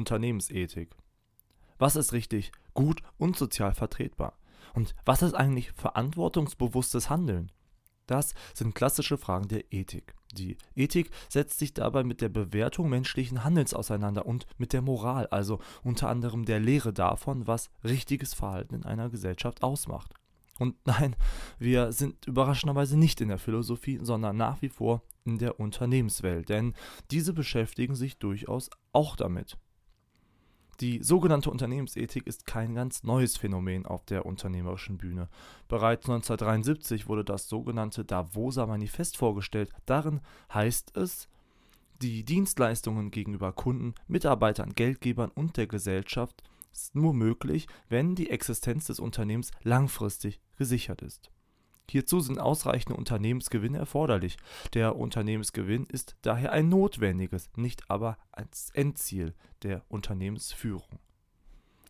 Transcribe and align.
Unternehmensethik. 0.00 0.96
Was 1.78 1.94
ist 1.94 2.12
richtig, 2.12 2.52
gut 2.74 3.02
und 3.18 3.36
sozial 3.36 3.74
vertretbar? 3.74 4.38
Und 4.74 4.94
was 5.04 5.22
ist 5.22 5.34
eigentlich 5.34 5.72
verantwortungsbewusstes 5.72 7.10
Handeln? 7.10 7.52
Das 8.06 8.34
sind 8.54 8.74
klassische 8.74 9.18
Fragen 9.18 9.48
der 9.48 9.72
Ethik. 9.72 10.14
Die 10.32 10.56
Ethik 10.74 11.10
setzt 11.28 11.58
sich 11.58 11.74
dabei 11.74 12.02
mit 12.02 12.20
der 12.20 12.28
Bewertung 12.28 12.88
menschlichen 12.88 13.44
Handelns 13.44 13.74
auseinander 13.74 14.26
und 14.26 14.46
mit 14.58 14.72
der 14.72 14.82
Moral, 14.82 15.26
also 15.26 15.60
unter 15.82 16.08
anderem 16.08 16.44
der 16.44 16.60
Lehre 16.60 16.92
davon, 16.92 17.46
was 17.46 17.70
richtiges 17.84 18.32
Verhalten 18.34 18.74
in 18.74 18.84
einer 18.84 19.10
Gesellschaft 19.10 19.62
ausmacht. 19.62 20.14
Und 20.58 20.76
nein, 20.86 21.14
wir 21.58 21.92
sind 21.92 22.26
überraschenderweise 22.26 22.98
nicht 22.98 23.20
in 23.20 23.28
der 23.28 23.38
Philosophie, 23.38 23.98
sondern 24.02 24.36
nach 24.36 24.62
wie 24.62 24.70
vor 24.70 25.02
in 25.24 25.38
der 25.38 25.60
Unternehmenswelt, 25.60 26.48
denn 26.48 26.74
diese 27.10 27.32
beschäftigen 27.32 27.94
sich 27.94 28.18
durchaus 28.18 28.70
auch 28.92 29.16
damit. 29.16 29.56
Die 30.80 31.02
sogenannte 31.02 31.50
Unternehmensethik 31.50 32.26
ist 32.26 32.46
kein 32.46 32.74
ganz 32.74 33.02
neues 33.02 33.36
Phänomen 33.36 33.84
auf 33.84 34.06
der 34.06 34.24
unternehmerischen 34.24 34.96
Bühne. 34.96 35.28
Bereits 35.68 36.08
1973 36.08 37.06
wurde 37.06 37.22
das 37.22 37.48
sogenannte 37.48 38.04
Davoser 38.04 38.66
Manifest 38.66 39.18
vorgestellt. 39.18 39.70
Darin 39.84 40.20
heißt 40.54 40.96
es, 40.96 41.28
die 42.00 42.24
Dienstleistungen 42.24 43.10
gegenüber 43.10 43.52
Kunden, 43.52 43.94
Mitarbeitern, 44.08 44.72
Geldgebern 44.74 45.30
und 45.34 45.58
der 45.58 45.66
Gesellschaft 45.66 46.42
ist 46.72 46.94
nur 46.94 47.12
möglich, 47.12 47.66
wenn 47.90 48.14
die 48.14 48.30
Existenz 48.30 48.86
des 48.86 49.00
Unternehmens 49.00 49.50
langfristig 49.62 50.40
gesichert 50.56 51.02
ist. 51.02 51.30
Hierzu 51.90 52.20
sind 52.20 52.38
ausreichende 52.38 52.96
Unternehmensgewinne 52.96 53.78
erforderlich. 53.78 54.36
Der 54.74 54.96
Unternehmensgewinn 54.96 55.86
ist 55.86 56.16
daher 56.22 56.52
ein 56.52 56.68
notwendiges, 56.68 57.50
nicht 57.56 57.90
aber 57.90 58.16
als 58.30 58.70
Endziel 58.74 59.34
der 59.62 59.82
Unternehmensführung. 59.88 61.00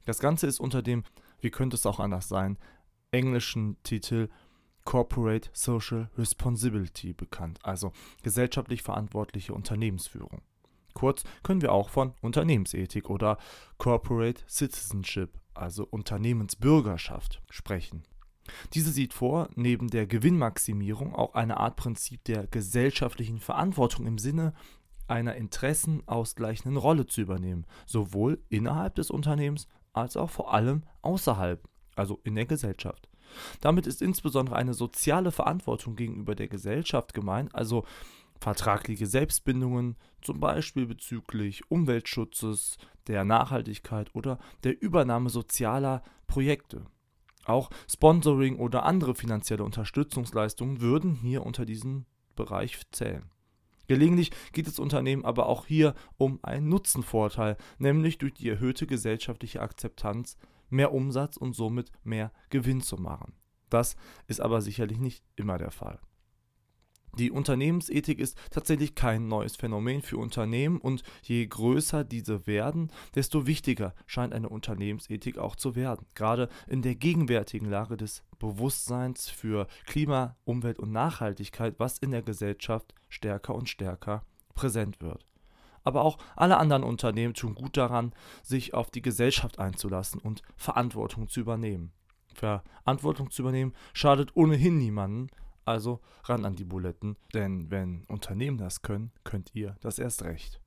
Das 0.07 0.19
Ganze 0.19 0.47
ist 0.47 0.59
unter 0.59 0.83
dem, 0.83 1.05
wie 1.41 1.51
könnte 1.51 1.77
es 1.77 1.85
auch 1.85 2.01
anders 2.01 2.29
sein, 2.29 2.59
englischen 3.11 3.77
Titel 3.83 4.29
Corporate 4.85 5.51
Social 5.53 6.09
Responsibility 6.17 7.13
bekannt, 7.13 7.59
also 7.63 7.93
gesellschaftlich 8.23 8.83
verantwortliche 8.83 9.53
Unternehmensführung. 9.53 10.41
Kurz 10.95 11.25
können 11.43 11.61
wir 11.61 11.73
auch 11.73 11.91
von 11.91 12.15
Unternehmensethik 12.23 13.11
oder 13.11 13.37
Corporate 13.77 14.43
Citizenship, 14.49 15.39
also 15.55 15.87
Unternehmensbürgerschaft, 15.87 17.43
sprechen. 17.51 18.03
Diese 18.73 18.91
sieht 18.91 19.15
vor, 19.15 19.49
neben 19.55 19.89
der 19.89 20.07
Gewinnmaximierung 20.07 21.15
auch 21.15 21.35
eine 21.35 21.59
Art 21.59 21.77
Prinzip 21.77 22.25
der 22.25 22.47
gesellschaftlichen 22.47 23.39
Verantwortung 23.39 24.07
im 24.07 24.19
Sinne 24.19 24.55
einer 25.07 25.35
interessenausgleichenden 25.35 26.77
Rolle 26.77 27.07
zu 27.07 27.21
übernehmen, 27.21 27.67
sowohl 27.87 28.43
innerhalb 28.49 28.95
des 28.95 29.11
Unternehmens 29.11 29.67
als 29.93 30.17
auch 30.17 30.31
vor 30.31 30.55
allem 30.55 30.85
außerhalb, 31.03 31.69
also 31.97 32.21
in 32.23 32.37
der 32.37 32.47
Gesellschaft. 32.47 33.09
Damit 33.61 33.87
ist 33.87 34.03
insbesondere 34.03 34.57
eine 34.57 34.75
soziale 34.75 35.33
Verantwortung 35.33 35.97
gegenüber 35.97 36.35
der 36.35 36.49
Gesellschaft 36.49 37.15
gemeint, 37.15 37.55
also 37.55 37.85
vertragliche 38.41 39.07
Selbstbindungen, 39.07 39.97
zum 40.23 40.41
Beispiel 40.41 40.87
bezüglich 40.87 41.71
Umweltschutzes, 41.71 42.79
der 43.07 43.25
Nachhaltigkeit 43.25 44.15
oder 44.15 44.39
der 44.65 44.81
Übernahme 44.81 45.31
sozialer 45.31 46.03
Projekte. 46.27 46.87
Auch 47.45 47.71
Sponsoring 47.89 48.59
oder 48.59 48.85
andere 48.85 49.15
finanzielle 49.15 49.65
Unterstützungsleistungen 49.65 50.81
würden 50.81 51.15
hier 51.15 51.45
unter 51.45 51.65
diesen 51.65 52.07
Bereich 52.37 52.81
zählen. 52.93 53.31
Gelegentlich 53.89 54.31
geht 54.53 54.69
es 54.69 54.79
Unternehmen 54.79 55.25
aber 55.25 55.47
auch 55.47 55.67
hier 55.67 55.95
um 56.17 56.39
einen 56.43 56.69
Nutzenvorteil, 56.69 57.57
nämlich 57.79 58.19
durch 58.19 58.35
die 58.35 58.49
erhöhte 58.49 58.87
gesellschaftliche 58.87 59.61
Akzeptanz 59.61 60.37
mehr 60.69 60.93
Umsatz 60.93 61.37
und 61.37 61.55
somit 61.55 61.91
mehr 62.05 62.31
Gewinn 62.51 62.83
zu 62.83 62.97
machen. 62.97 63.35
Das 63.69 63.97
ist 64.29 64.41
aber 64.41 64.61
sicherlich 64.61 64.99
nicht 64.99 65.25
immer 65.35 65.59
der 65.59 65.73
Fall. 65.73 65.99
Die 67.19 67.31
Unternehmensethik 67.31 68.19
ist 68.19 68.39
tatsächlich 68.51 68.95
kein 68.95 69.29
neues 69.29 69.57
Phänomen 69.57 70.03
für 70.03 70.17
Unternehmen 70.17 70.79
und 70.79 71.03
je 71.23 71.45
größer 71.47 72.05
diese 72.05 72.47
werden, 72.47 72.91
desto 73.15 73.47
wichtiger 73.47 73.95
scheint 74.07 74.33
eine 74.33 74.49
Unternehmensethik 74.49 75.39
auch 75.39 75.57
zu 75.57 75.75
werden. 75.75 76.07
Gerade 76.15 76.49
in 76.69 76.83
der 76.83 76.95
gegenwärtigen 76.95 77.69
Lage 77.69 77.97
des 77.97 78.23
Bewusstseins 78.39 79.29
für 79.29 79.67
Klima, 79.87 80.37
Umwelt 80.45 80.79
und 80.79 80.93
Nachhaltigkeit, 80.93 81.75
was 81.79 81.99
in 81.99 82.13
der 82.13 82.23
Gesellschaft 82.23 82.95
stärker 83.09 83.55
und 83.55 83.69
stärker 83.69 84.25
präsent 84.55 85.01
wird. 85.01 85.27
Aber 85.83 86.03
auch 86.03 86.19
alle 86.37 86.59
anderen 86.59 86.85
Unternehmen 86.85 87.35
tun 87.35 87.55
gut 87.55 87.77
daran, 87.77 88.13
sich 88.43 88.75
auf 88.75 88.91
die 88.91 89.03
Gesellschaft 89.03 89.59
einzulassen 89.59 90.21
und 90.21 90.43
Verantwortung 90.57 91.29
zu 91.29 91.41
übernehmen. 91.41 91.93
Verantwortung 92.35 93.31
zu 93.31 93.43
übernehmen 93.43 93.75
schadet 93.93 94.37
ohnehin 94.37 94.79
niemanden, 94.79 95.29
also 95.71 96.01
ran 96.25 96.45
an 96.45 96.57
die 96.57 96.65
Buletten, 96.65 97.17
denn 97.35 97.71
wenn 97.71 98.05
Unternehmen 98.09 98.59
das 98.59 98.83
können, 98.83 99.13
könnt 99.25 99.55
ihr 99.55 99.77
das 99.81 99.99
erst 99.99 100.25
recht. 100.25 100.59